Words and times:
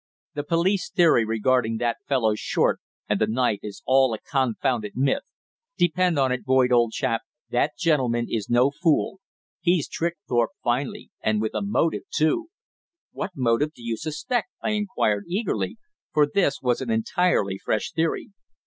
The 0.33 0.43
police 0.43 0.89
theory 0.89 1.25
regarding 1.25 1.77
that 1.77 1.97
fellow 2.07 2.33
Short 2.33 2.79
and 3.07 3.21
the 3.21 3.27
knife 3.27 3.59
is 3.61 3.83
all 3.85 4.15
a 4.15 4.17
confounded 4.17 4.93
myth. 4.95 5.25
Depend 5.77 6.17
upon 6.17 6.31
it, 6.31 6.43
Boyd, 6.43 6.71
old 6.71 6.91
chap, 6.91 7.21
that 7.51 7.77
gentleman 7.77 8.25
is 8.27 8.49
no 8.49 8.71
fool. 8.71 9.19
He's 9.59 9.87
tricked 9.87 10.17
Thorpe 10.27 10.53
finely 10.63 11.11
and 11.21 11.39
with 11.39 11.53
a 11.53 11.61
motive, 11.61 12.09
too." 12.11 12.49
"What 13.11 13.33
motive 13.35 13.73
do 13.75 13.83
you 13.83 13.95
suspect?" 13.95 14.47
I 14.59 14.71
inquired, 14.71 15.25
eagerly, 15.27 15.77
for 16.11 16.25
this 16.25 16.63
was 16.63 16.81
an 16.81 16.89
entirely 16.89 17.59
fresh 17.63 17.91
theory. 17.91 18.31